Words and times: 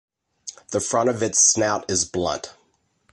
The 0.71 0.79
front 0.79 1.11
of 1.11 1.21
its 1.21 1.37
snout 1.39 1.85
is 1.91 2.05
blunt. 2.05 2.55